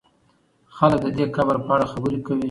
خلک 0.77 0.99
د 1.05 1.07
دې 1.17 1.25
قبر 1.35 1.55
په 1.65 1.71
اړه 1.75 1.85
خبرې 1.93 2.19
کوي. 2.25 2.39